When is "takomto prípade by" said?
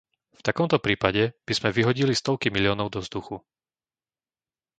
0.47-1.53